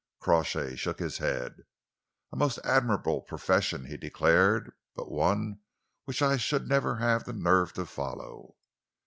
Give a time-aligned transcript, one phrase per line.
[0.19, 1.61] Crawshay shook his head.
[2.31, 5.59] "A most admirable profession," he declared, "but one
[6.05, 8.55] which I should never have the nerve to follow."